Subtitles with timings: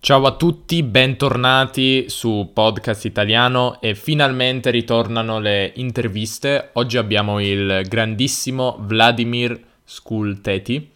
[0.00, 6.70] Ciao a tutti, bentornati su Podcast Italiano e finalmente ritornano le interviste.
[6.74, 10.88] Oggi abbiamo il grandissimo Vladimir Skulteti,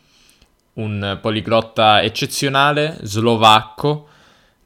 [0.74, 4.06] un poliglotta eccezionale, slovacco,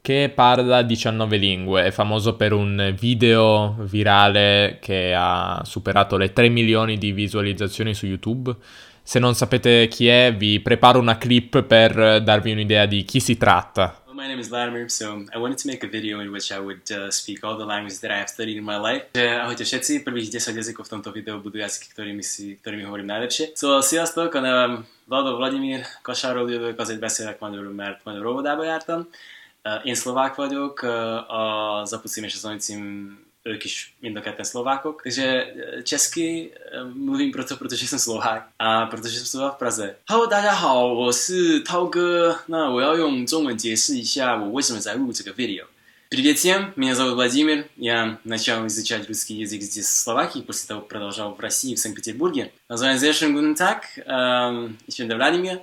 [0.01, 1.85] che parla 19 lingue.
[1.85, 8.05] È famoso per un video virale che ha superato le 3 milioni di visualizzazioni su
[8.05, 8.55] YouTube.
[9.01, 13.35] Se non sapete chi è, vi preparo una clip per darvi un'idea di chi si
[13.35, 14.03] tratta.
[14.17, 16.91] My name is Vladimir, so I wanted to make a video in which I would
[16.91, 19.13] uh, speak all the languages that I have studied in my life.
[19.13, 23.53] Ahojte všetci, prvých 10 jazykov v tomto videu budú jazyky, ktorými, si, ktorými hovorím najlepšie.
[23.53, 24.71] Szóval sziasztok, a nevem
[25.05, 29.05] Vlado Vladimir, Kasáról jövök, azért beszélek magyarul, mert magyar óvodába jártam.
[29.85, 30.81] Én szlovák vagyok,
[31.29, 32.81] az apucím és az anyucím
[33.46, 35.02] ők is mind a ketten szlovákok.
[35.02, 35.54] Takže
[35.84, 36.50] česky
[36.94, 39.96] mluvím proto, protože jsem Slovák a protože jsem studoval v Praze.
[40.08, 42.38] Hello，大家好，我是涛哥。
[42.46, 45.66] 那我要用中文解释一下我为什么在录这个 видео.
[46.10, 47.64] Привет всем, меня зовут Владимир.
[47.78, 52.52] Я начал изучать русский язык здесь, в Словакии, после того продолжал в России, в Санкт-Петербурге.
[52.68, 53.86] Название sehr schönen guten Tag.
[54.86, 55.62] Ich bin der Vladimir.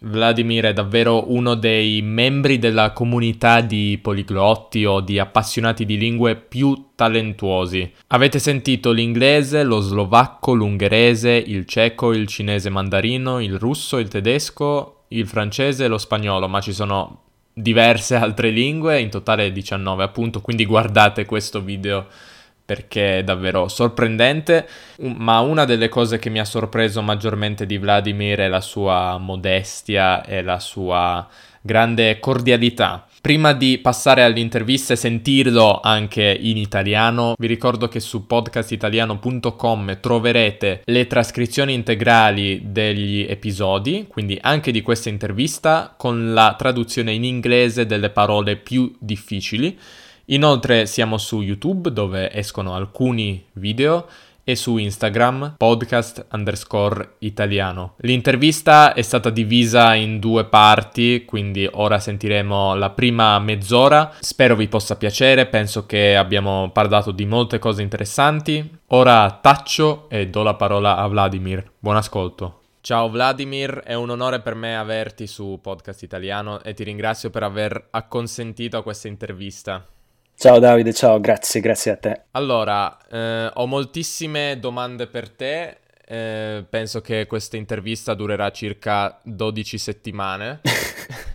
[0.00, 6.36] Vladimir è davvero uno dei membri della comunità di poliglotti o di appassionati di lingue
[6.36, 7.90] più talentuosi.
[8.08, 15.04] Avete sentito l'inglese, lo slovacco, l'ungherese, il ceco, il cinese mandarino, il russo, il tedesco,
[15.08, 20.40] il francese e lo spagnolo, ma ci sono diverse altre lingue, in totale 19 appunto,
[20.40, 22.06] quindi guardate questo video
[22.66, 28.40] perché è davvero sorprendente, ma una delle cose che mi ha sorpreso maggiormente di Vladimir
[28.40, 31.26] è la sua modestia e la sua
[31.62, 33.06] grande cordialità.
[33.20, 40.82] Prima di passare all'intervista e sentirlo anche in italiano, vi ricordo che su podcastitaliano.com troverete
[40.84, 47.84] le trascrizioni integrali degli episodi, quindi anche di questa intervista, con la traduzione in inglese
[47.84, 49.76] delle parole più difficili.
[50.26, 54.08] Inoltre siamo su YouTube dove escono alcuni video
[54.42, 57.94] e su Instagram podcast underscore italiano.
[57.98, 64.12] L'intervista è stata divisa in due parti, quindi ora sentiremo la prima mezz'ora.
[64.18, 68.78] Spero vi possa piacere, penso che abbiamo parlato di molte cose interessanti.
[68.88, 71.70] Ora taccio e do la parola a Vladimir.
[71.78, 72.62] Buon ascolto.
[72.80, 77.44] Ciao Vladimir, è un onore per me averti su Podcast Italiano e ti ringrazio per
[77.44, 79.84] aver acconsentito a questa intervista.
[80.38, 82.20] Ciao Davide, ciao, grazie, grazie a te.
[82.32, 85.78] Allora, eh, ho moltissime domande per te.
[86.06, 90.60] Eh, penso che questa intervista durerà circa 12 settimane.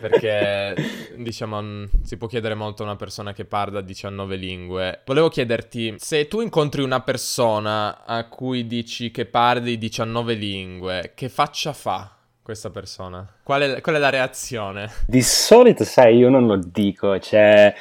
[0.00, 0.74] perché
[1.16, 5.02] diciamo si può chiedere molto a una persona che parla 19 lingue.
[5.06, 11.28] Volevo chiederti se tu incontri una persona a cui dici che parli 19 lingue, che
[11.28, 12.16] faccia fa?
[12.50, 13.24] Questa persona?
[13.44, 14.90] Qual è, qual è, la reazione?
[15.06, 17.72] Di solito, sai, io non lo dico, cioè,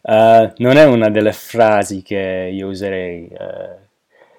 [0.00, 3.84] uh, non è una delle frasi che io userei uh,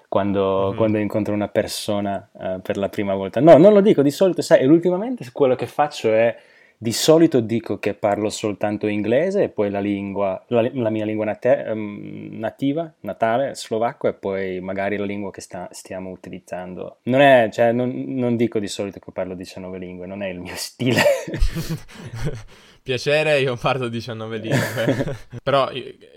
[0.06, 0.76] quando, mm.
[0.76, 3.40] quando, incontro una persona uh, per la prima volta.
[3.40, 6.36] No, non lo dico, di solito, sai, ultimamente quello che faccio è
[6.80, 11.24] di solito dico che parlo soltanto inglese e poi la, lingua, la, la mia lingua
[11.24, 16.98] nate, um, nativa, natale, slovacco e poi magari la lingua che sta, stiamo utilizzando.
[17.04, 20.38] Non, è, cioè, non, non dico di solito che parlo 19 lingue, non è il
[20.38, 21.02] mio stile.
[22.80, 25.16] Piacere, io parlo 19 lingue.
[25.42, 25.68] Però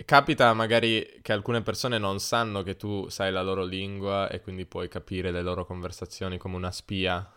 [0.06, 4.68] capita magari che alcune persone non sanno che tu sai la loro lingua e quindi
[4.68, 7.28] puoi capire le loro conversazioni come una spia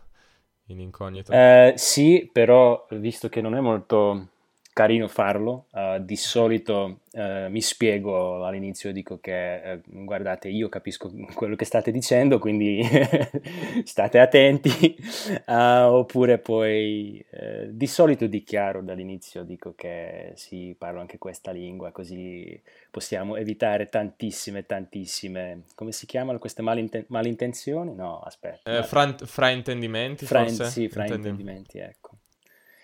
[0.67, 1.33] in incognito?
[1.33, 4.29] Eh, sì, però visto che non è molto
[4.75, 11.13] carino farlo, uh, di solito uh, mi spiego all'inizio, dico che uh, guardate io capisco
[11.33, 12.83] quello che state dicendo, quindi
[13.85, 14.97] state attenti,
[15.47, 17.25] oppure poi
[17.69, 22.61] di solito dichiaro dall'inizio, dico che sì, parlo anche questa lingua, così
[22.91, 27.95] possiamo evitare tantissime, tantissime, come si chiamano queste malinten- malintenzioni?
[27.95, 28.79] No, aspetta.
[28.79, 30.65] Eh, fra- fraintendimenti, fra- forse?
[30.65, 32.04] Sì, fraintendimenti, ecco.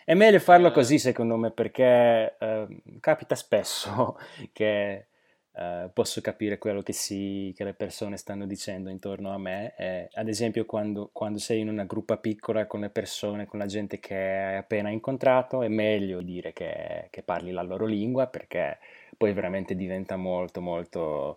[0.04, 2.66] È meglio farlo così, secondo me, perché eh,
[3.00, 4.18] capita spesso
[4.52, 5.06] che
[5.52, 9.74] eh, posso capire quello che, si, che, le persone stanno dicendo intorno a me.
[9.76, 13.66] Eh, ad esempio, quando, quando, sei in una gruppa piccola con le persone, con la
[13.66, 18.78] gente che hai appena incontrato, è meglio dire che, che parli la loro lingua perché
[19.16, 21.36] poi veramente diventa molto molto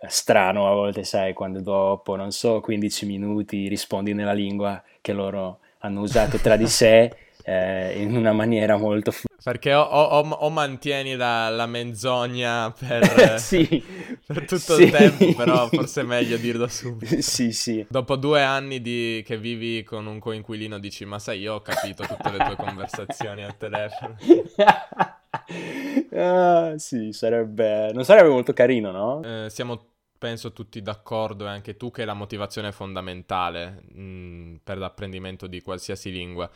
[0.00, 5.12] eh, strano a volte, sai, quando dopo, non so, 15 minuti rispondi nella lingua che
[5.12, 7.10] loro hanno usato tra di sé
[7.44, 9.12] eh, in una maniera molto...
[9.42, 13.84] Perché o, o, o mantieni la, la, menzogna per, sì,
[14.26, 14.84] per tutto sì.
[14.84, 17.16] il tempo, però forse è meglio dirlo subito.
[17.20, 17.84] Sì, sì.
[17.86, 22.04] Dopo due anni di, che vivi con un coinquilino dici, ma sai, io ho capito
[22.04, 24.16] tutte le tue conversazioni al telefono.
[26.16, 27.90] ah, sì, sarebbe...
[27.92, 29.22] Non sarebbe molto carino, no?
[29.22, 34.54] Eh, siamo penso tutti d'accordo e anche tu che la motivazione è fondamentale mh, mm,
[34.64, 36.50] per l'apprendimento di qualsiasi lingua.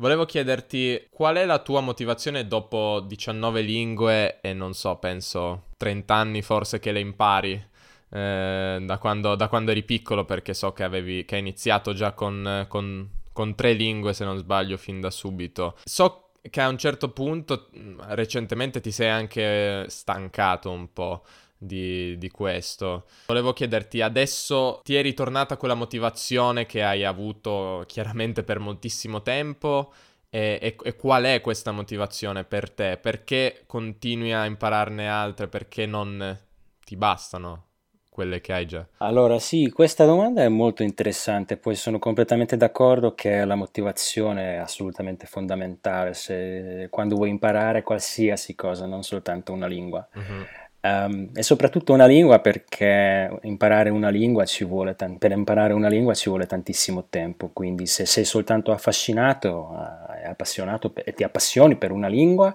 [0.00, 6.14] Volevo chiederti qual è la tua motivazione dopo 19 lingue e non so, penso 30
[6.14, 7.52] anni forse che le impari
[8.08, 12.12] eh, da, quando, da, quando, eri piccolo perché so che, avevi, che hai iniziato già
[12.12, 15.76] con, con, con tre lingue se non sbaglio fin da subito.
[15.84, 17.68] So che a un certo punto
[18.06, 21.24] recentemente ti sei anche stancato un po'
[21.62, 23.04] di, di, questo.
[23.26, 29.92] Volevo chiederti, adesso ti è ritornata quella motivazione che hai avuto chiaramente per moltissimo tempo?
[30.30, 32.96] E, e, e, qual è questa motivazione per te?
[32.96, 35.48] Perché continui a impararne altre?
[35.48, 36.38] Perché non
[36.84, 37.64] ti bastano
[38.08, 38.86] quelle che hai già?
[38.98, 44.56] Allora sì, questa domanda è molto interessante, poi sono completamente d'accordo che la motivazione è
[44.56, 50.06] assolutamente fondamentale se, quando vuoi imparare qualsiasi cosa, non soltanto una lingua.
[50.14, 50.59] Uh-huh.
[50.82, 55.88] Um, e soprattutto una lingua perché imparare una lingua ci vuole t- per imparare una
[55.88, 61.76] lingua ci vuole tantissimo tempo, quindi se sei soltanto affascinato uh, appassionato e ti appassioni
[61.76, 62.54] per una lingua,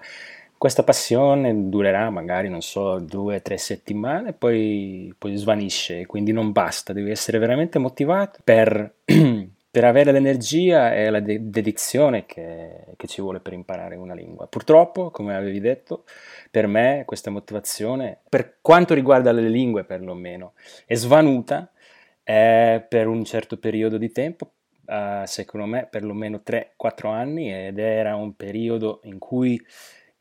[0.57, 6.51] questa passione durerà magari, non so, due o tre settimane, poi, poi svanisce, quindi non
[6.51, 8.95] basta, devi essere veramente motivato per
[9.75, 14.47] per avere l'energia e la de- dedizione che, che, ci vuole per imparare una lingua.
[14.47, 16.05] Purtroppo, come avevi detto,
[16.49, 20.53] per me questa motivazione, per quanto riguarda le lingue perlomeno,
[20.85, 21.69] è svanuta
[22.23, 24.51] eh, per un certo periodo di tempo,
[24.87, 29.61] eh, secondo me perlomeno 3-4 anni, ed era un periodo in cui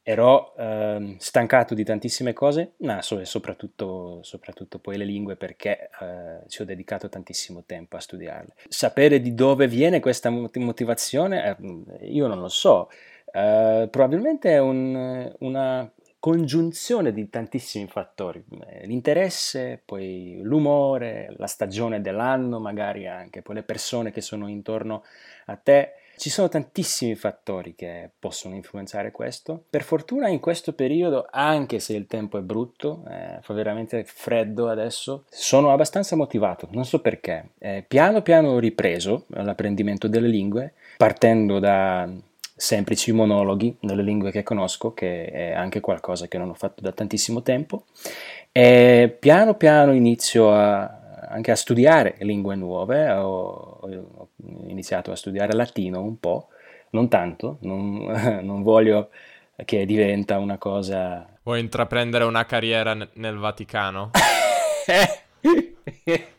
[0.07, 6.47] ero eh, stancato di tantissime cose, ma so, soprattutto, soprattutto, poi le lingue perché eh,
[6.47, 8.53] ci ho dedicato tantissimo tempo a studiarle.
[8.69, 12.91] Sapere di dove viene questa motivazione, eh, io non lo so,
[13.33, 18.45] eh, probabilmente è un, una congiunzione di tantissimi fattori,
[18.83, 25.03] l'interesse, poi l'umore, la stagione dell'anno, magari anche poi le persone che sono intorno
[25.47, 29.65] a te ci sono tantissimi fattori che possono influenzare questo.
[29.69, 34.69] Per fortuna in questo periodo, anche se il tempo è brutto, eh, fa veramente freddo
[34.69, 37.51] adesso, sono abbastanza motivato, non so perché.
[37.59, 42.09] Eh, piano piano ho ripreso l'apprendimento delle lingue, partendo da
[42.57, 46.93] semplici monologhi nelle lingue che conosco, che è anche qualcosa che non ho fatto da
[46.93, 47.85] tantissimo tempo,
[48.53, 54.29] e piano piano inizio a anche a studiare lingue nuove, ho, ho,
[54.67, 56.49] iniziato a studiare latino un po',
[56.91, 58.05] non tanto, non,
[58.43, 59.11] non voglio
[59.65, 61.29] che diventa una cosa...
[61.43, 64.11] Vuoi intraprendere una carriera nel Vaticano?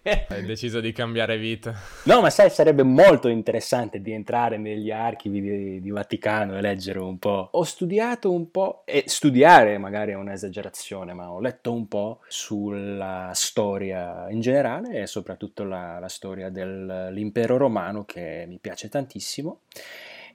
[0.45, 1.73] Deciso di cambiare vita.
[2.03, 6.99] No, ma sai, sarebbe molto interessante di entrare negli archivi di, di, Vaticano e leggere
[6.99, 7.49] un po'.
[7.51, 13.31] Ho studiato un po', e studiare magari è un'esagerazione, ma ho letto un po' sulla
[13.33, 19.61] storia in generale e soprattutto la, la storia dell'impero romano che mi piace tantissimo.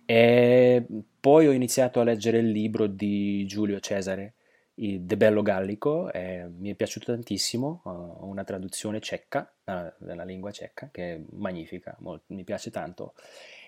[0.05, 0.85] E
[1.21, 4.35] poi ho iniziato a leggere il libro di Giulio Cesare
[4.81, 10.53] De Bello Gallico, eh, mi è piaciuto tantissimo, ho una traduzione cecca, uh, della lingua
[10.53, 13.13] cecca, che è magnifica, molto, mi piace tanto.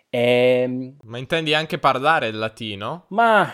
[0.08, 0.62] E...
[0.62, 3.04] Ehm, ma intendi anche parlare il latino?
[3.08, 3.52] Ma...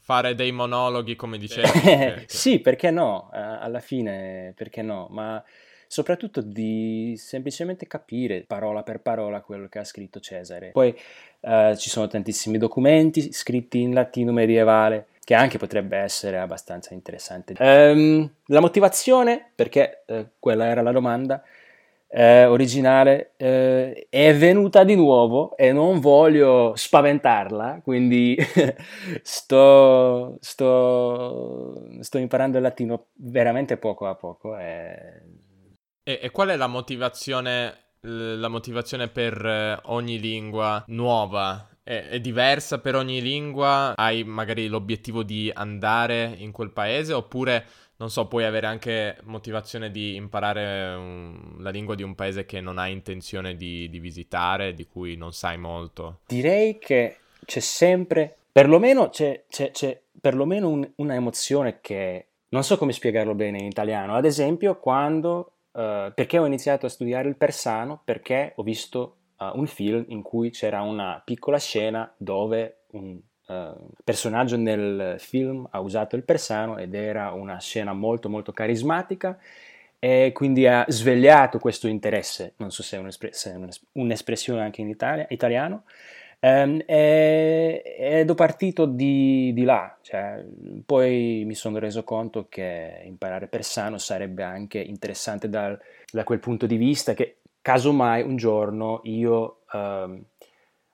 [0.00, 2.24] Fare dei monologhi come dicevi?
[2.26, 5.40] sì, perché no, uh, alla fine perché no, ma
[5.86, 10.72] soprattutto di semplicemente capire parola per parola quello che ha scritto Cesare.
[10.72, 10.92] Poi
[11.40, 17.54] uh, ci sono tantissimi documenti scritti in latino medievale che anche potrebbe essere abbastanza interessante.
[17.56, 21.40] Um, la motivazione, perché eh, quella era la domanda
[22.08, 28.36] eh, originale, eh, è venuta di nuovo e non voglio spaventarla, quindi
[29.22, 34.58] sto, sto, sto, imparando il latino veramente poco a poco.
[34.58, 35.22] E...
[36.02, 42.20] E, e qual è la motivazione, la motivazione per eh, ogni lingua nuova è, è,
[42.20, 43.94] diversa per ogni lingua?
[43.96, 47.64] Hai magari l'obiettivo di andare in quel paese oppure,
[47.96, 52.60] non so, puoi avere anche motivazione di imparare un, la lingua di un paese che
[52.60, 56.20] non hai intenzione di, di visitare, di cui non sai molto?
[56.26, 62.78] Direi che c'è sempre, perlomeno c'è, c'è, c'è perlomeno un, una emozione che non so
[62.78, 64.14] come spiegarlo bene in italiano.
[64.14, 68.00] Ad esempio, quando, uh, perché ho iniziato a studiare il persano?
[68.04, 73.88] Perché ho visto uh, un film in cui c'era una piccola scena dove un uh,
[74.04, 79.38] personaggio nel film ha usato il persano ed era una scena molto molto carismatica
[79.98, 83.58] e quindi ha svegliato questo interesse, non so se è, un'espre- se è
[83.92, 85.84] un'espressione anche in Italia, italiano,
[86.42, 90.42] Um, e, ed ho partito di, di là, cioè,
[90.86, 95.78] poi mi sono reso conto che imparare persano sarebbe anche interessante dal,
[96.10, 100.22] da quel punto di vista che casomai un giorno io, um,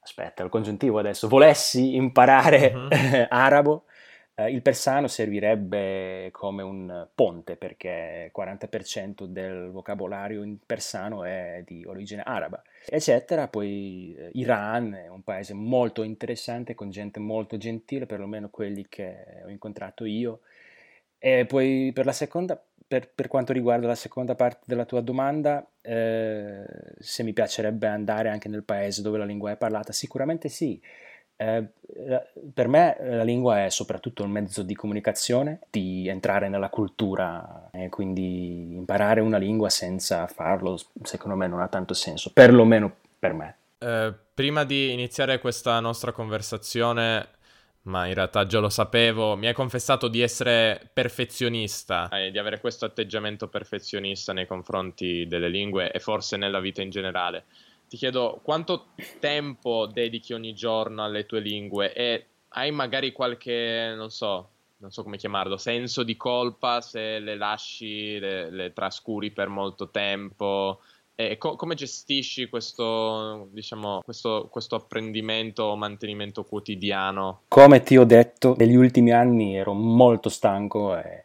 [0.00, 3.26] aspetta, il congiuntivo adesso, volessi imparare uh-huh.
[3.28, 3.84] arabo,
[4.38, 11.62] eh, il persano servirebbe come un ponte perché il 40% del vocabolario in persano è
[11.66, 13.48] di origine araba, eccetera.
[13.48, 19.42] Poi eh, Iran è un paese molto interessante con gente molto gentile, perlomeno quelli che
[19.44, 20.40] ho incontrato io.
[21.18, 26.64] E poi per, seconda, per, per quanto riguarda la seconda parte della tua domanda, eh,
[26.98, 30.80] se mi piacerebbe andare anche nel paese dove la lingua è parlata, sicuramente sì.
[31.38, 31.66] Eh,
[32.54, 37.90] per me la lingua è soprattutto un mezzo di comunicazione, di entrare nella cultura e
[37.90, 43.56] quindi imparare una lingua senza farlo secondo me non ha tanto senso, perlomeno per me.
[43.78, 47.28] Eh, prima di iniziare questa nostra conversazione,
[47.86, 52.08] ma in realtà già lo sapevo, mi hai confessato di essere perfezionista.
[52.08, 56.90] E di avere questo atteggiamento perfezionista nei confronti delle lingue e forse nella vita in
[56.90, 57.44] generale.
[57.88, 58.86] Ti chiedo quanto
[59.20, 61.92] tempo dedichi ogni giorno alle tue lingue?
[61.92, 67.36] E hai magari qualche, non so, non so come chiamarlo, senso di colpa se le
[67.36, 70.80] lasci, le, le trascuri per molto tempo?
[71.18, 77.40] E co- come gestisci questo, diciamo, questo, questo apprendimento o mantenimento quotidiano?
[77.48, 81.22] Come ti ho detto, negli ultimi anni ero molto stanco e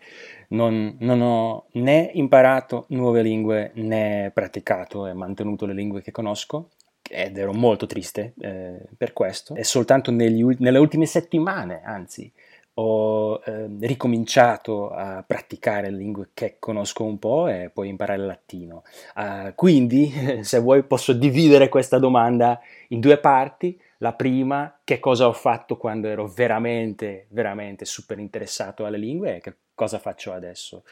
[0.50, 6.70] non, non, ho né imparato nuove lingue né praticato e mantenuto le lingue che conosco
[7.10, 9.56] ed ero molto triste eh, per questo.
[9.56, 12.32] E soltanto negli, nelle ultime settimane, anzi,
[12.76, 18.28] ho eh, ricominciato a praticare le lingue che conosco un po' e poi imparare il
[18.28, 18.84] latino.
[19.16, 20.12] Uh, quindi,
[20.42, 22.60] se vuoi, posso dividere questa domanda
[22.90, 23.80] in due parti.
[23.98, 29.42] La prima, che cosa ho fatto quando ero veramente, veramente super interessato alle lingue e
[29.42, 30.84] che cosa faccio adesso.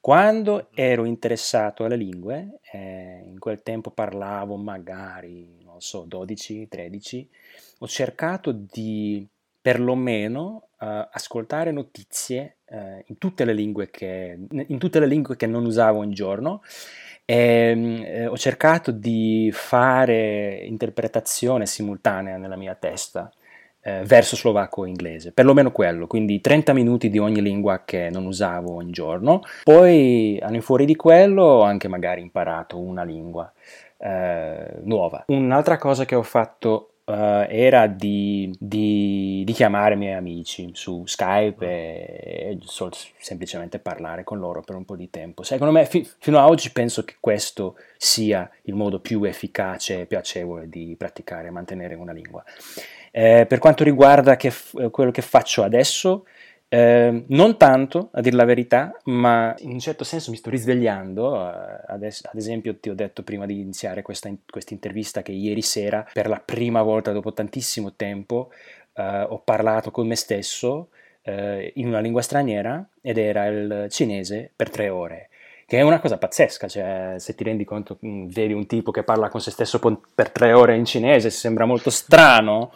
[0.00, 7.30] Quando ero interessato alle lingue, eh, in quel tempo parlavo magari, non so, 12, 13,
[7.78, 9.26] ho cercato di
[9.60, 13.44] perlomeno uh, ascoltare notizie uh, in, tutte
[13.90, 16.62] che, in, tutte le lingue che, non usavo un giorno
[17.24, 23.30] e eh, ho cercato di fare interpretazione simultanea nella mia testa
[23.82, 28.26] eh, verso slovacco o inglese, perlomeno quello, quindi 30 minuti di ogni lingua che non
[28.26, 29.42] usavo ogni giorno.
[29.62, 33.50] Poi, al fuori di quello, ho anche magari imparato una lingua
[33.96, 35.24] eh, nuova.
[35.28, 41.02] Un'altra cosa che ho fatto Uh, era di, di, di, chiamare i miei amici su
[41.06, 45.42] Skype e, e sol- semplicemente parlare con loro per un po' di tempo.
[45.42, 50.06] Secondo me, fi- fino ad oggi penso che questo sia il modo più efficace e
[50.06, 52.44] piacevole di praticare e mantenere una lingua.
[53.10, 56.26] Eh, per quanto riguarda che f- quello che faccio adesso,
[56.72, 61.32] eh, non tanto, a dire la verità, ma in un certo senso mi sto risvegliando.
[61.32, 65.32] Uh, adesso, ad esempio, ti ho detto prima di iniziare questa, in- questa, intervista che
[65.32, 68.52] ieri sera, per la prima volta dopo tantissimo tempo,
[68.94, 70.90] uh, ho parlato con me stesso
[71.24, 75.30] uh, in una lingua straniera ed era il cinese per tre ore
[75.70, 79.04] che è una cosa pazzesca, cioè se ti rendi conto, mm, vedi un tipo che
[79.04, 79.78] parla con se stesso
[80.12, 82.72] per tre ore in cinese, sembra molto strano,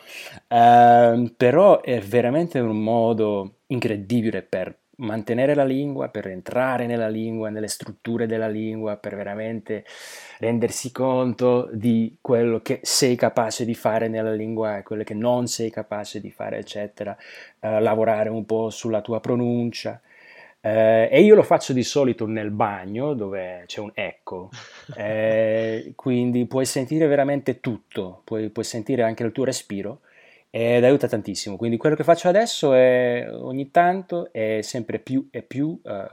[0.47, 7.49] eh, però è veramente un modo incredibile per mantenere la lingua, per entrare nella lingua,
[7.49, 9.85] nelle strutture della lingua, per veramente
[10.39, 15.47] rendersi conto di quello che sei capace di fare nella lingua e quello che non
[15.47, 17.17] sei capace di fare, eccetera,
[17.61, 20.01] eh, lavorare un po' sulla tua pronuncia.
[20.61, 24.49] Eh, e io lo faccio di solito nel bagno dove c'è un eco,
[24.97, 30.01] eh, quindi puoi sentire veramente tutto, puoi, puoi, sentire anche il tuo respiro
[30.57, 31.57] ed aiuta tantissimo.
[31.57, 36.07] Quindi quello che faccio adesso è ogni tanto è sempre più e più eh,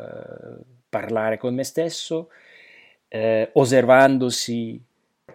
[0.89, 2.29] parlare con me stesso,
[3.07, 4.81] eh, osservandosi,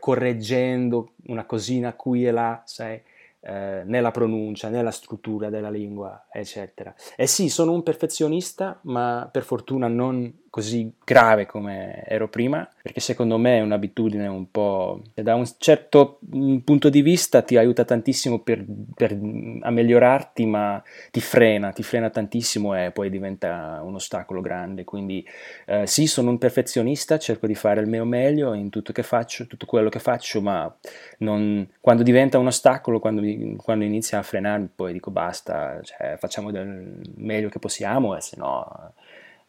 [0.01, 3.01] correggendo una cosina qui e là, sai
[3.43, 6.93] eh, nella pronuncia, nella struttura della lingua, eccetera.
[7.15, 13.01] E sì, sono un perfezionista, ma per fortuna non così grave come ero prima, perché
[13.01, 15.03] secondo me è un'abitudine un po'...
[15.13, 16.19] da un certo
[16.65, 22.09] punto di vista ti aiuta tantissimo per, per, a migliorarti, ma ti frena, ti frena
[22.09, 24.85] tantissimo e poi diventa un ostacolo grande.
[24.85, 25.23] Quindi
[25.67, 29.47] eh, sì, sono un perfezionista, cerco di fare il mio meglio in tutto che faccio,
[29.47, 30.75] tutto quello che faccio, ma
[31.19, 33.21] non, quando diventa un ostacolo, quando,
[33.59, 38.37] quando inizia a frenarmi, poi dico basta, cioè, facciamo del meglio che possiamo e se
[38.39, 38.95] no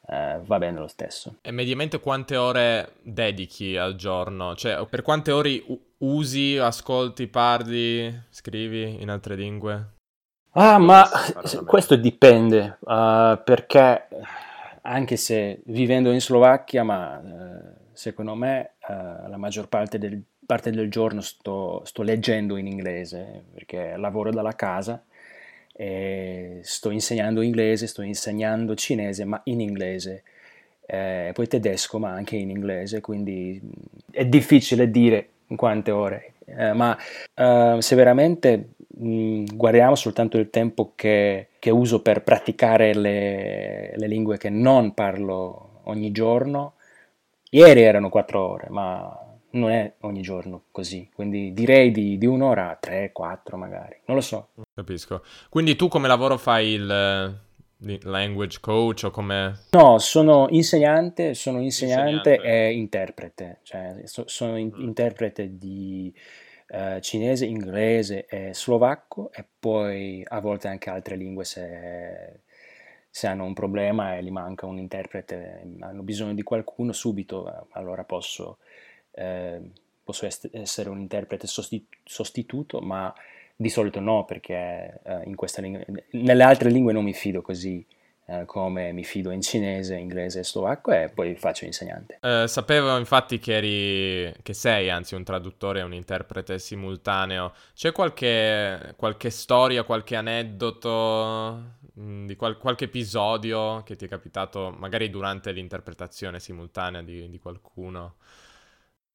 [0.10, 1.38] eh, va bene lo stesso.
[1.42, 4.56] E mediamente quante ore dedichi al giorno?
[4.56, 5.62] Cioè, per quante ore
[6.00, 9.96] usi, ascolti, parli, scrivi in altre lingue?
[10.52, 11.08] Ah, ma
[11.66, 14.08] questo dipende, uh, perché
[14.82, 20.72] anche se vivendo in Slovacchia, ma uh, secondo me uh, la maggior parte del, parte
[20.72, 25.04] del giorno sto, sto, leggendo in inglese, perché lavoro dalla casa
[25.78, 30.24] eh, sto insegnando inglese, sto insegnando cinese, ma in inglese,
[30.88, 33.62] eh, poi tedesco, ma anche in inglese, quindi
[34.12, 36.98] è difficile dire in quante ore, eh, ma
[37.36, 44.08] eh, se veramente mh, guardiamo soltanto il tempo che, che uso per praticare le, le
[44.08, 46.74] lingue che non parlo ogni giorno,
[47.52, 52.72] ieri erano quattro ore, ma non è ogni giorno così, quindi direi di, di un'ora
[52.72, 54.50] a tre, quattro magari, non lo so.
[54.74, 55.24] Capisco.
[55.50, 57.40] Quindi tu come lavoro fai il
[58.04, 59.60] language coach o come...
[59.72, 62.68] No, sono insegnante, sono insegnante, insegnante.
[62.68, 64.82] e interprete, cioè so, sono in, mm.
[64.82, 66.14] interprete di
[66.70, 72.42] uh, cinese, inglese e slovacco e poi a volte anche altre lingue se
[73.18, 78.04] se hanno un problema e gli manca un interprete, hanno bisogno di qualcuno subito, allora
[78.04, 78.60] posso
[79.18, 79.60] eh,
[80.04, 83.14] posso est- essere un interprete sostitu- sostituto, ma
[83.56, 87.86] di solito no, perché eh, in lingua, nelle altre lingue non mi fido così
[88.30, 92.20] eh, come mi fido in cinese, inglese e slovacco e poi faccio insegnante.
[92.22, 97.54] Eh, sapevo infatti che, eri, che sei anzi un traduttore e un interprete simultaneo.
[97.74, 104.76] C'è qualche, qualche storia, qualche aneddoto mm, di qual- qualche episodio che ti è capitato
[104.78, 108.16] magari durante l'interpretazione simultanea di, di qualcuno?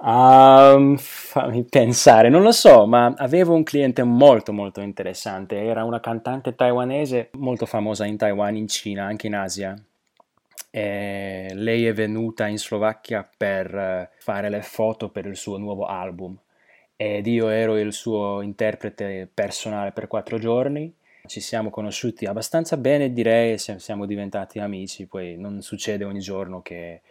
[0.04, 6.00] Um, fammi pensare, non lo so, ma avevo un cliente molto molto interessante, era una
[6.00, 9.80] cantante taiwanese molto famosa in Taiwan, in Cina, anche in Asia.
[10.70, 16.36] E lei è venuta in Slovacchia per fare le foto per il suo nuovo album
[16.96, 20.92] ed io ero il suo interprete personale per quattro giorni.
[21.26, 27.02] Ci siamo conosciuti abbastanza bene, direi, siamo diventati amici, poi non succede ogni giorno che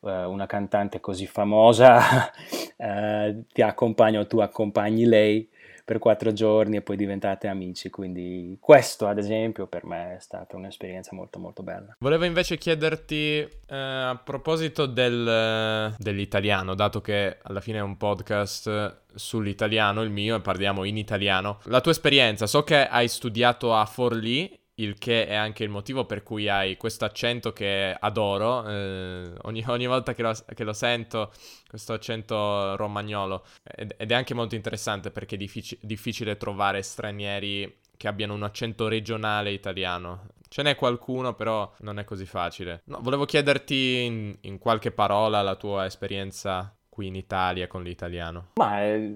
[0.00, 2.30] una cantante così famosa
[2.76, 5.48] eh, ti accompagna o tu accompagni lei
[5.88, 10.54] per quattro giorni e poi diventate amici, quindi questo ad esempio per me è stata
[10.54, 11.96] un'esperienza molto molto bella.
[11.98, 19.04] Volevo invece chiederti eh, a proposito del, dell'italiano, dato che alla fine è un podcast
[19.14, 23.86] sull'italiano, il mio, e parliamo in italiano, la tua esperienza, so che hai studiato a
[23.86, 28.66] Forlì il che è anche il motivo per cui hai questo accento che adoro.
[28.68, 31.32] Eh, ogni, ogni, volta che lo, che lo, sento,
[31.68, 33.44] questo accento romagnolo.
[33.62, 38.42] Ed, ed, è anche molto interessante perché è diffic- difficile trovare stranieri che abbiano un
[38.42, 40.28] accento regionale italiano.
[40.48, 42.82] Ce n'è qualcuno, però non è così facile.
[42.84, 48.50] No, volevo chiederti in, in, qualche parola la tua esperienza qui in Italia con l'italiano.
[48.54, 49.14] Ma eh,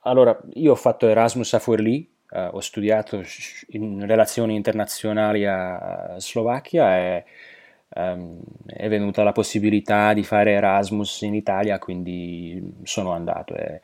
[0.00, 3.22] allora, io ho fatto Erasmus a Forlì Uh, ho studiato
[3.68, 7.24] in relazioni internazionali a Slovacchia e
[7.94, 13.54] um, è venuta la possibilità di fare Erasmus in Italia, quindi sono andato.
[13.54, 13.80] E,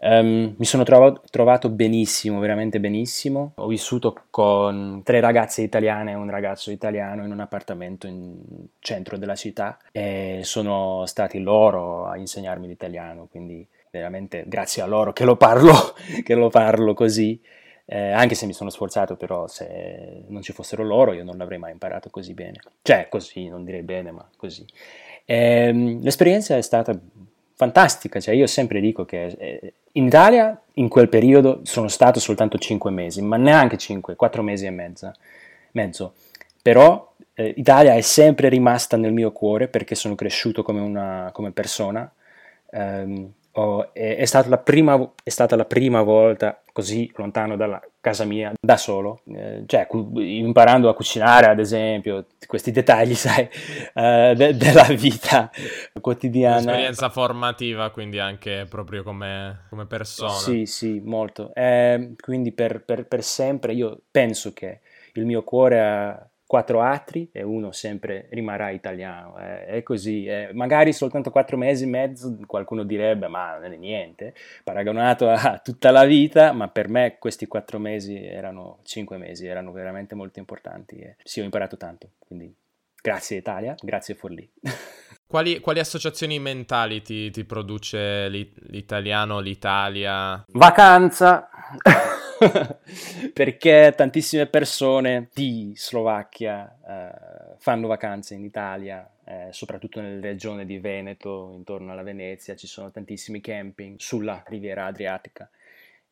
[0.00, 3.52] um, mi sono trovato, trovato benissimo, veramente benissimo.
[3.56, 8.36] Ho vissuto con tre ragazze italiane e un ragazzo italiano in un appartamento in
[8.80, 15.12] centro della città e sono stati loro a insegnarmi l'italiano, quindi veramente grazie a loro
[15.12, 15.72] che lo parlo,
[16.24, 17.40] che lo parlo così.
[17.86, 21.58] Eh, anche se mi sono sforzato, però se non ci fossero loro io non l'avrei
[21.58, 22.60] mai imparato così bene.
[22.82, 24.64] Cioè, così, non direi bene, ma così.
[25.24, 26.98] Eh, l'esperienza è stata
[27.56, 32.58] fantastica, cioè io sempre dico che eh, in Italia in quel periodo sono stato soltanto
[32.58, 35.14] 5 mesi, ma neanche 5, 4 mesi e mezza,
[35.72, 36.14] mezzo.
[36.62, 41.52] Però eh, Italia è sempre rimasta nel mio cuore perché sono cresciuto come, una, come
[41.52, 42.10] persona.
[42.70, 48.24] Um, Oh, è, è, stata prima, è, stata la prima, volta così lontano dalla casa
[48.24, 53.44] mia da solo, eh, cioè cu- imparando a cucinare ad esempio, questi dettagli sai,
[53.94, 55.52] uh, de- della vita
[56.00, 56.56] quotidiana.
[56.56, 60.32] Un'esperienza formativa quindi anche proprio come, come persona.
[60.32, 61.54] Sì, sì, molto.
[61.54, 64.80] Eh, quindi per, per, per sempre io penso che
[65.12, 69.36] il mio cuore ha quattro altri e uno sempre rimarrà italiano.
[69.40, 70.24] Eh, è così.
[70.24, 75.58] Eh, magari soltanto quattro mesi e mezzo qualcuno direbbe ma non è niente, paragonato a
[75.58, 80.38] tutta la vita, ma per me questi quattro mesi erano cinque mesi, erano veramente molto
[80.38, 82.10] importanti e sì, ho imparato tanto.
[82.20, 82.54] Quindi
[83.02, 84.48] grazie Italia, grazie Forlì.
[85.26, 90.44] Quali, quali, associazioni mentali ti, ti produce l'italiano, l'Italia?
[90.52, 91.48] Vacanza!
[93.32, 100.78] perché tantissime persone di Slovacchia eh, fanno vacanze in Italia, eh, soprattutto nella regione di
[100.78, 105.48] Veneto, intorno alla Venezia, ci sono tantissimi camping sulla riviera adriatica.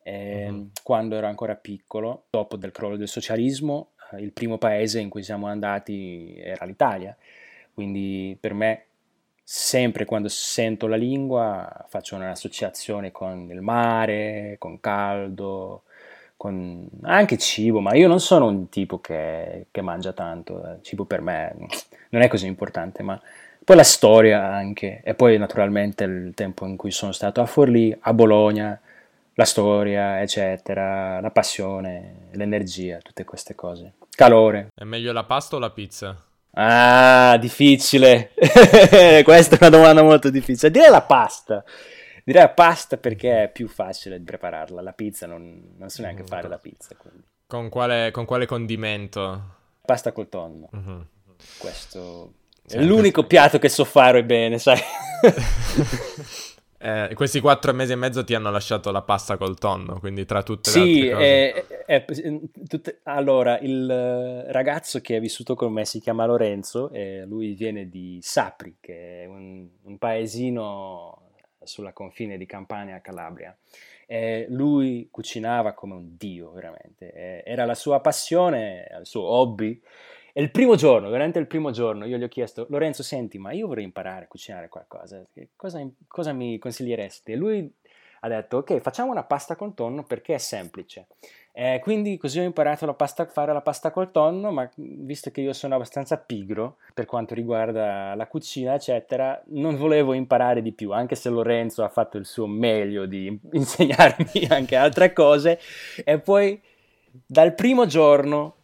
[0.01, 0.65] Eh, mm-hmm.
[0.83, 5.23] Quando ero ancora piccolo, dopo del crollo del socialismo, eh, il primo paese in cui
[5.23, 7.15] siamo andati era l'Italia,
[7.73, 8.85] quindi per me
[9.43, 15.83] sempre quando sento la lingua faccio un'associazione con il mare, con caldo,
[16.37, 21.05] con anche cibo, ma io non sono un tipo che, che mangia tanto, il cibo
[21.05, 21.55] per me
[22.09, 23.19] non è così importante, ma
[23.63, 27.95] poi la storia anche, e poi naturalmente il tempo in cui sono stato a Forlì,
[27.97, 28.79] a Bologna,
[29.35, 33.93] la storia, eccetera, la passione, l'energia, tutte queste cose.
[34.15, 34.67] Calore.
[34.75, 36.21] È meglio la pasta o la pizza?
[36.55, 38.31] Ah, difficile.
[39.23, 40.71] Questa è una domanda molto difficile.
[40.71, 41.63] Direi la pasta.
[42.23, 44.81] Direi la pasta perché è più facile di prepararla.
[44.81, 46.95] La pizza non, non so neanche mm, fare la pizza.
[47.47, 49.55] Con quale, con quale, condimento?
[49.81, 50.69] Pasta col tonno.
[50.75, 50.99] Mm-hmm.
[51.57, 52.33] Questo
[52.67, 54.79] è l'unico piatto che so fare bene, sai.
[56.85, 60.43] Eh, questi quattro mesi e mezzo ti hanno lasciato la pasta col tonno, quindi tra
[60.43, 61.85] tutte le sì, altre cose.
[61.85, 62.05] È, è,
[62.67, 67.53] tutte, allora, il eh, ragazzo che è vissuto con me si chiama Lorenzo e lui
[67.53, 71.29] viene di Sapri, che è un, un paesino
[71.63, 73.57] sulla confine di Campania a Calabria.
[74.05, 77.13] E lui cucinava come un dio, veramente.
[77.45, 79.81] era la sua passione, il suo hobby
[80.35, 83.51] e il primo giorno, veramente il primo giorno, io gli ho chiesto, Lorenzo, senti, ma
[83.51, 85.23] io vorrei imparare a cucinare qualcosa,
[85.55, 87.33] cosa, cosa mi consiglieresti?
[87.33, 87.71] E lui
[88.21, 91.07] ha detto, ok, facciamo una pasta col tonno perché è semplice.
[91.51, 95.53] Eh, quindi così ho imparato a fare la pasta col tonno, ma visto che io
[95.53, 101.13] sono abbastanza pigro per quanto riguarda la cucina, eccetera, non volevo imparare di più, anche
[101.13, 105.59] se Lorenzo ha fatto il suo meglio di insegnarmi anche altre cose.
[106.03, 106.59] E poi
[107.23, 108.55] dal primo giorno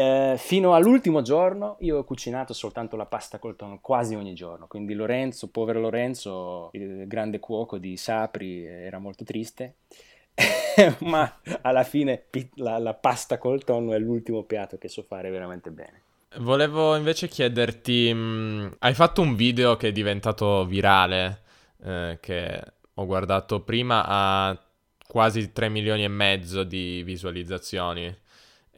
[0.00, 4.66] eh, fino all'ultimo giorno io ho cucinato soltanto la pasta col tonno quasi ogni giorno,
[4.66, 9.74] quindi Lorenzo, povero Lorenzo, il grande cuoco di Sapri, era molto triste,
[11.00, 15.70] ma alla fine la, la pasta col tonno è l'ultimo piatto che so fare veramente
[15.70, 16.02] bene.
[16.38, 21.42] Volevo invece chiederti, mh, mm, hai fatto un video che è diventato virale,
[21.84, 22.62] eh, che
[22.94, 24.58] ho guardato prima a
[25.06, 28.16] quasi 3 milioni e mezzo di visualizzazioni.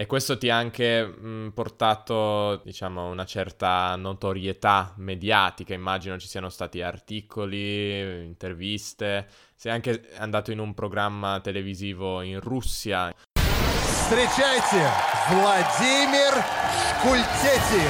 [0.01, 5.73] E questo ti ha anche mh, portato, diciamo, una certa notorietà mediatica.
[5.73, 9.27] Immagino ci siano stati articoli, interviste.
[9.55, 13.11] Sei anche andato in un programma televisivo in Russia.
[13.33, 14.87] Встречайте,
[15.31, 16.31] Владимир
[17.01, 17.81] Шкультети.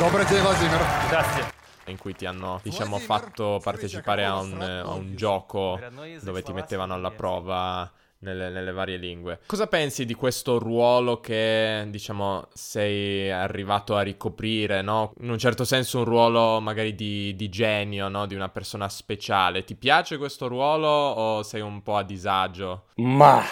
[0.00, 0.78] Добрый день, Владимир.
[1.08, 5.80] Grazie in cui ti hanno diciamo fatto partecipare a un, a un gioco
[6.20, 7.90] dove ti mettevano alla prova
[8.23, 9.39] nelle, nelle, varie lingue.
[9.45, 15.13] Cosa pensi di questo ruolo che, diciamo, sei arrivato a ricoprire, no?
[15.21, 18.25] In un certo senso un ruolo magari di, di genio, no?
[18.25, 19.63] Di una persona speciale.
[19.63, 22.85] Ti piace questo ruolo o sei un po' a disagio?
[22.95, 23.43] Ma,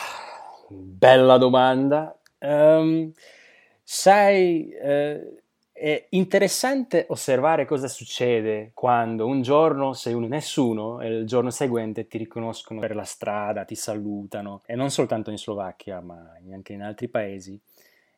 [0.70, 2.18] bella domanda.
[2.40, 3.12] Um,
[3.84, 4.70] sai...
[4.82, 5.40] Uh
[5.82, 12.06] è interessante osservare cosa succede quando un giorno sei un nessuno e il giorno seguente
[12.06, 16.84] ti riconoscono per la strada, ti salutano, e non soltanto in Slovacchia, ma anche in
[16.84, 17.60] altri paesi,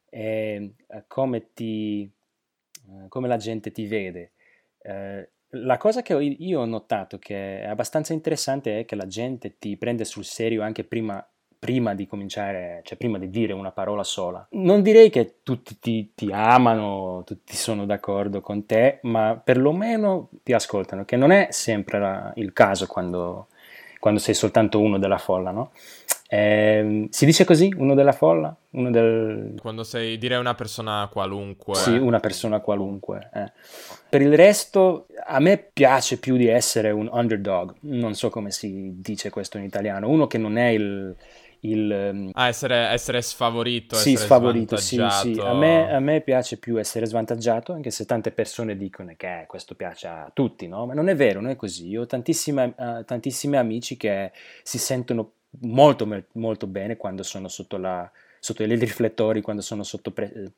[0.10, 4.32] e eh, come, ti, eh, come la gente ti vede.
[4.82, 9.58] Eh, la cosa che io ho notato che è abbastanza interessante è che la gente
[9.58, 11.26] ti prende sul serio anche prima
[11.63, 14.45] prima di cominciare, cioè prima di dire una parola sola.
[14.49, 20.52] Non direi che tutti ti, ti, amano, tutti sono d'accordo con te, ma perlomeno ti
[20.52, 23.47] ascoltano, che non è sempre la, il caso quando,
[23.97, 25.71] quando, sei soltanto uno della folla, no?
[26.28, 28.54] Eh, si dice così, uno della folla?
[28.71, 29.56] Uno del...
[29.62, 31.76] Quando sei, direi una persona qualunque.
[31.76, 33.30] Sì, una persona qualunque.
[33.34, 33.52] Eh.
[34.10, 38.95] Per il resto, a me piace più di essere un underdog, non so come si
[38.97, 41.15] dice questo in italiano, uno che non è il
[41.63, 41.91] il...
[41.91, 45.39] Ehm, ah, essere, essere sfavorito, sì, essere sfavorito, sì, sì.
[45.41, 49.45] A me, a me, piace più essere svantaggiato, anche se tante persone dicono che eh,
[49.45, 50.86] questo piace a tutti, no?
[50.86, 51.88] Ma non è vero, non è così.
[51.89, 54.32] Io ho tantissime, uh, tantissimi amici che
[54.63, 58.10] si sentono molto, molto bene quando sono sotto la
[58.43, 60.52] sotto i riflettori quando sono sotto, pre-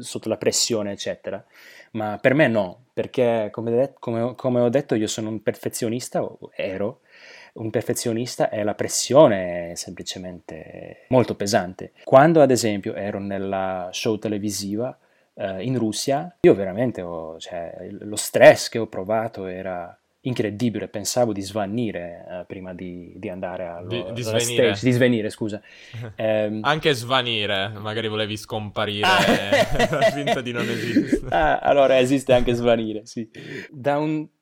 [0.00, 1.42] sotto, la pressione, eccetera.
[1.92, 6.28] Ma per me no, perché come, de- come, come ho detto io sono un perfezionista,
[6.56, 7.02] ero,
[7.56, 11.92] un perfezionista e la pressione è semplicemente molto pesante.
[12.04, 14.96] Quando ad esempio ero nella show televisiva
[15.34, 21.32] eh, in Russia, io veramente ho, cioè, lo stress che ho provato era incredibile, pensavo
[21.32, 24.74] di svanire uh, prima di, di, andare allo, di, di svenire.
[24.74, 25.62] Stage, di svenire, scusa.
[26.16, 30.10] Um, Anche svanire, magari volevi scomparire, ah.
[30.12, 31.34] finta di non esistere.
[31.34, 33.28] Ah, allora esiste anche svanire, sì.
[33.70, 34.35] Da un eh,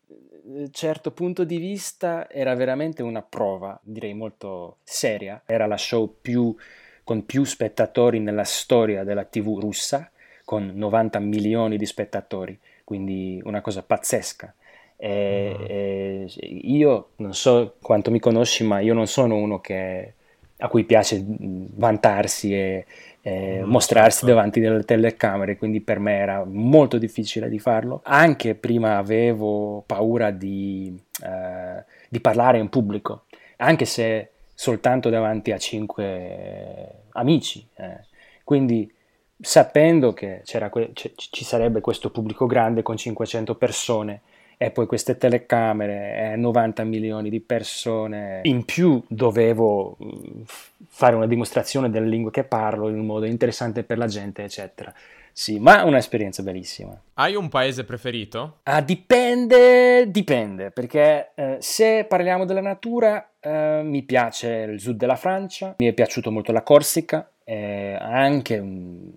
[0.71, 5.43] certo punto di vista era veramente una prova, direi molto seria.
[5.47, 6.55] Era la show più,
[7.03, 10.11] con più spettatori nella storia della TV russa,
[10.45, 14.55] con 90 milioni di spettatori, quindi una cosa pazzesca.
[14.97, 15.65] E, mm.
[15.65, 20.15] e io non so quanto mi conosci, ma io non sono uno che,
[20.59, 22.87] a cui piace vantarsi e,
[23.27, 24.35] e mm, mostrarsi certo.
[24.35, 28.03] davanti alle telecamere, quindi per me era molto difficile di farlo.
[28.05, 33.25] Anche prima avevo paura di, eh, di parlare in pubblico,
[33.57, 37.67] anche se soltanto davanti a cinque amici.
[37.77, 38.01] Eh.
[38.45, 38.93] Quindi
[39.41, 44.21] sapendo che que- c- ci sarebbe questo pubblico grande con 500 persone,
[44.57, 48.41] e poi queste telecamere, eh, 90 milioni di persone.
[48.45, 50.43] In più dovevo mm,
[50.89, 54.93] fare una dimostrazione delle lingue che parlo in un modo interessante per la gente, eccetera.
[55.37, 56.97] Sì, ma un'esperienza bellissima.
[57.15, 58.59] Hai un paese preferito?
[58.63, 65.17] Ah, dipende, dipende, perché eh, se parliamo della natura, eh, mi piace il sud della
[65.17, 69.13] Francia, mi è piaciuto molto la Corsica, eh, anche um,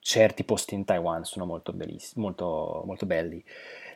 [0.00, 3.42] certi posti in Taiwan sono molto, bellissimi, molto, molto belli.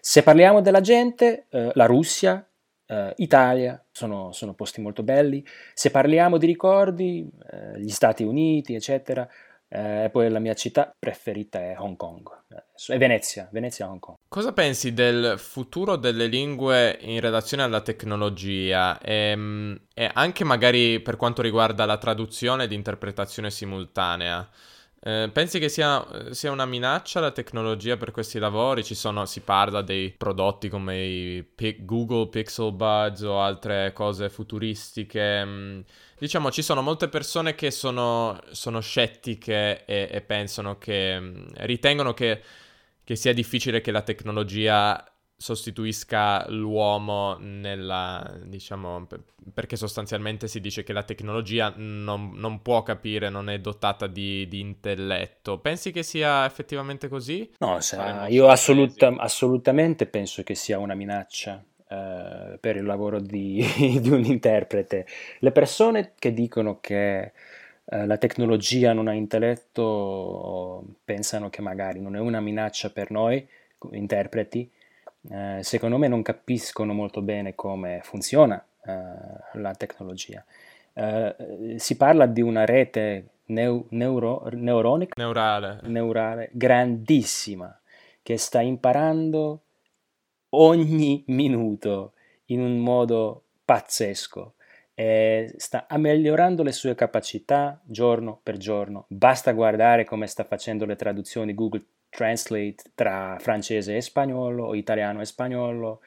[0.07, 2.47] Se parliamo della gente, eh, la Russia,
[2.85, 5.43] eh, Italia, sono, sono, posti molto belli.
[5.73, 9.27] Se parliamo di ricordi, eh, gli Stati Uniti, eccetera,
[9.67, 14.19] eh, e poi la mia città preferita è Hong Kong, è Venezia, Venezia Hong Kong.
[14.29, 21.01] Cosa pensi del futuro delle lingue in relazione alla tecnologia e, ehm, e anche magari
[21.01, 24.47] per quanto riguarda la traduzione ed interpretazione simultanea?
[25.07, 28.83] Eh, pensi che sia, sia, una minaccia la tecnologia per questi lavori?
[28.83, 35.45] Sono, si parla dei prodotti come i P- Google Pixel Buds o altre cose futuristiche.
[35.45, 35.81] Mm,
[36.19, 42.15] diciamo, ci sono molte persone che sono, sono scettiche e, e, pensano che mm, ritengono
[42.15, 42.41] che,
[43.05, 45.14] che sia difficile che la tecnologia
[45.45, 49.07] sostituisca l'uomo nella, diciamo,
[49.53, 54.49] perché sostanzialmente si dice che la tecnologia non, non può capire, non è dotata di,
[54.49, 55.59] di, intelletto.
[55.59, 57.53] Pensi che sia effettivamente così?
[57.59, 63.63] No, sa, io assoluta, assolutamente penso che sia una minaccia eh, per il lavoro di,
[64.01, 65.07] di, un interprete.
[65.41, 67.33] Le persone che dicono che
[67.85, 73.47] eh, la tecnologia non ha intelletto pensano che magari non è una minaccia per noi
[73.93, 74.71] interpreti,
[75.31, 80.45] eh, secondo me non capiscono molto bene come funziona eh, la tecnologia.
[80.93, 85.81] Eh, si parla di una rete neu- neuro- neuronica, neurale.
[85.85, 87.79] neurale grandissima
[88.23, 89.63] che sta imparando
[90.51, 92.13] ogni minuto
[92.47, 94.55] in un modo pazzesco
[94.95, 99.07] e sta migliorando le sue capacità giorno per giorno.
[99.09, 101.85] Basta guardare come sta facendo le traduzioni Google
[102.15, 106.01] Translate tra francese e spagnolo o italiano e spagnolo.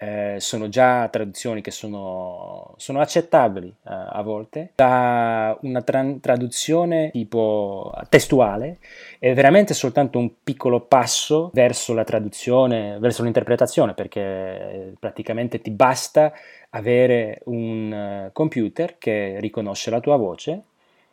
[0.00, 4.70] Eh, sono già traduzioni che sono, sono accettabili eh, a volte.
[4.76, 8.78] Da una tra- traduzione tipo testuale
[9.18, 15.72] è veramente soltanto un piccolo passo verso la traduzione, verso l'interpretazione, perché eh, praticamente ti
[15.72, 16.32] basta
[16.70, 20.62] avere un uh, computer che riconosce la tua voce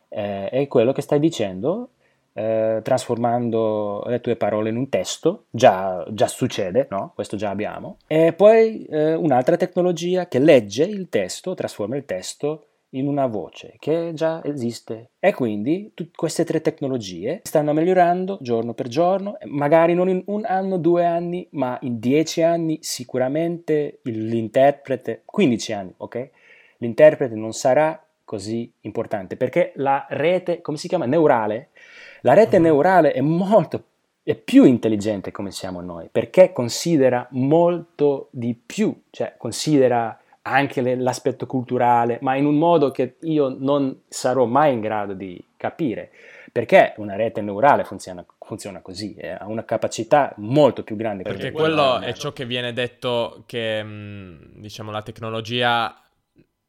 [0.08, 1.90] eh, e quello che stai dicendo
[2.36, 7.12] eh, trasformando le tue parole in un testo, già, già succede, no?
[7.14, 7.96] Questo già abbiamo.
[8.06, 13.76] E poi eh, un'altra tecnologia che legge il testo, trasforma il testo in una voce
[13.78, 15.12] che già esiste.
[15.18, 20.44] E quindi tutte queste tre tecnologie stanno migliorando giorno per giorno, magari non in un
[20.44, 26.30] anno, due anni, ma in dieci anni sicuramente l'interprete, 15 anni, ok?
[26.78, 31.06] L'interprete non sarà così importante perché la rete, come si chiama?
[31.06, 31.70] Neurale
[32.20, 33.84] la rete neurale è molto
[34.24, 40.96] è più intelligente come siamo noi, perché considera molto di più, cioè considera anche le,
[40.96, 46.10] l'aspetto culturale, ma in un modo che io non sarò mai in grado di capire,
[46.50, 51.22] perché una rete neurale funziona, funziona così, eh, ha una capacità molto più grande.
[51.22, 53.84] Perché quello è ciò che viene detto che,
[54.54, 55.94] diciamo, la tecnologia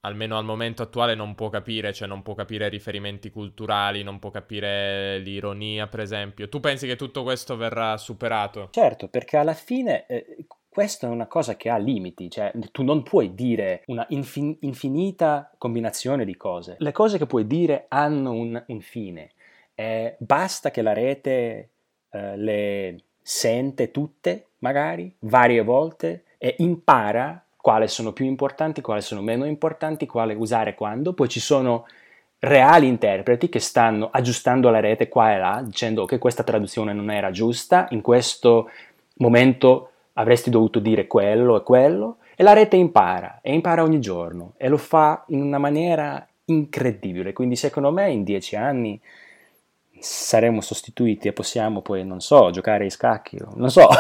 [0.02, 4.30] almeno al momento attuale non può capire, cioè non può capire riferimenti culturali, non può
[4.30, 6.50] capire l'ironia, per esempio.
[6.50, 8.70] Tu pensi che tutto questo verrà superato?
[8.72, 13.02] Certo, perché alla fine eh, questa è una cosa che ha limiti, cioè tu non
[13.02, 16.76] puoi dire una infin- infinita combinazione di cose.
[16.78, 19.32] Le cose che puoi dire hanno un, un fine.
[19.74, 21.70] Eh, basta che la rete
[22.12, 29.20] eh, le sente tutte, magari, varie volte, e impara quali sono più importanti, quali sono
[29.20, 31.12] meno importanti, quale usare quando.
[31.12, 31.86] Poi ci sono
[32.40, 37.12] reali interpreti che stanno aggiustando la rete qua e là, dicendo che questa traduzione non
[37.12, 38.70] era giusta, in questo
[39.16, 44.54] momento avresti dovuto dire quello e quello, e la rete impara, e impara ogni giorno,
[44.56, 47.34] e lo fa in una maniera incredibile.
[47.34, 48.98] Quindi secondo me in dieci anni
[50.00, 53.90] saremo sostituiti e possiamo poi, non so, giocare ai scacchi, non so.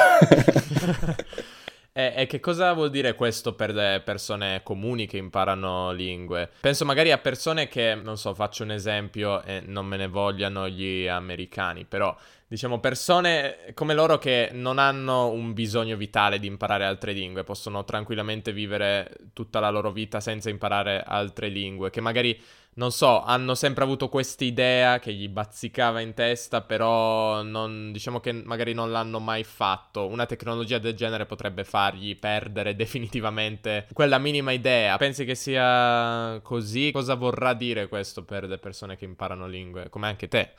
[1.97, 6.47] E, e, che cosa vuol dire questo per le persone comuni che imparano lingue?
[6.61, 10.69] Penso magari a persone che, non so, faccio un esempio e non me ne vogliano
[10.69, 16.85] gli americani, però diciamo persone come loro che non hanno un bisogno vitale di imparare
[16.85, 22.39] altre lingue, possono tranquillamente vivere tutta la loro vita senza imparare altre lingue, che magari
[22.77, 28.19] non so, hanno sempre avuto questa idea che gli bazzicava in testa, però non, diciamo
[28.19, 30.05] che magari non l'hanno mai fatto.
[30.05, 34.95] Una tecnologia del genere potrebbe fargli perdere definitivamente quella minima idea.
[34.97, 36.91] Pensi che sia così?
[36.91, 40.51] Cosa vorrà dire questo per le persone che imparano lingue, come anche te?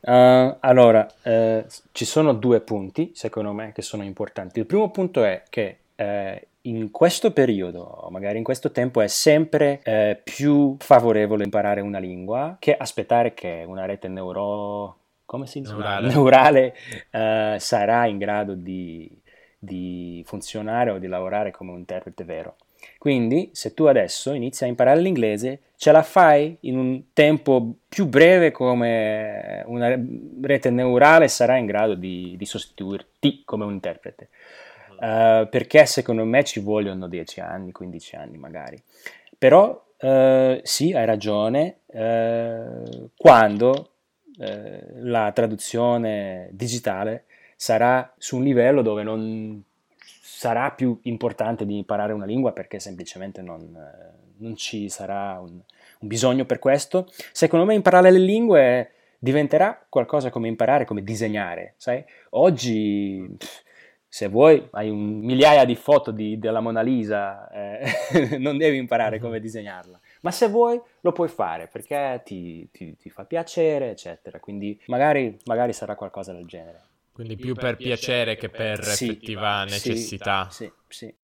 [0.00, 4.58] Uh, allora, uh, ci sono due punti, secondo me, che sono importanti.
[4.58, 9.80] Il primo punto è che uh, in questo periodo, magari in questo tempo, è sempre
[9.82, 14.96] eh, più favorevole imparare una lingua che aspettare che una rete neuro...
[15.72, 16.74] neurale, neurale
[17.10, 19.10] eh, sarà in grado di,
[19.58, 22.56] di funzionare o di lavorare come un interprete vero.
[22.98, 28.06] Quindi, se tu adesso inizi a imparare l'inglese, ce la fai in un tempo più
[28.06, 29.98] breve come una
[30.42, 34.28] rete neurale sarà in grado di, di sostituirti come un interprete.
[35.00, 38.82] Uh, perché secondo me ci vogliono 10 anni, 15 anni magari.
[39.38, 43.86] Però uh, sì, hai ragione, uh, quando
[45.02, 47.24] la traduzione digitale
[47.56, 49.62] sarà su un livello dove non
[49.98, 53.76] sarà più importante di imparare una lingua perché semplicemente non,
[54.38, 60.30] non ci sarà un, un bisogno per questo, secondo me imparare le lingue diventerà qualcosa
[60.30, 62.02] come imparare, come disegnare, sai?
[62.30, 63.28] Oggi...
[63.36, 63.68] Pff,
[64.12, 69.16] se vuoi, hai un migliaia di foto di, della Mona Lisa, eh, non devi imparare
[69.16, 69.22] mhm.
[69.22, 70.00] come disegnarla.
[70.22, 74.40] Ma se vuoi, lo puoi fare perché ti, ti, ti fa piacere, eccetera.
[74.40, 76.80] Quindi magari, magari, sarà qualcosa del genere.
[77.12, 80.48] Quindi più, per, per piacere che per sì, effettiva necessità.
[80.50, 81.14] Sì, sì.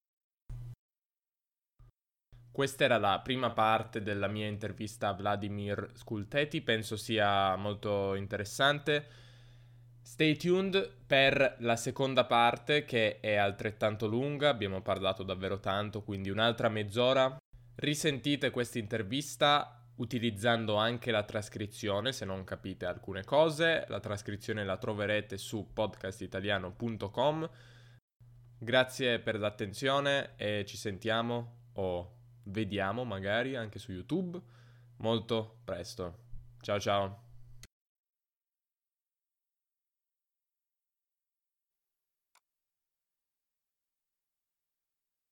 [2.53, 9.26] Questa era la prima parte della mia intervista a Vladimir Skulteti, penso sia molto interessante.
[10.07, 16.31] Stay tuned per la seconda parte che è altrettanto lunga, abbiamo parlato davvero tanto, quindi
[16.31, 17.37] un'altra mezz'ora.
[17.75, 24.77] Risentite questa intervista utilizzando anche la trascrizione se non capite alcune cose, la trascrizione la
[24.77, 27.51] troverete su podcastitaliano.com.
[28.59, 32.13] Grazie per l'attenzione e ci sentiamo o
[32.45, 34.41] vediamo magari anche su YouTube
[34.99, 36.19] molto presto.
[36.61, 37.26] Ciao ciao.